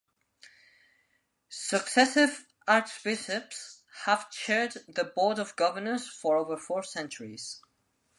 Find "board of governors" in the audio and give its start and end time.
5.03-6.07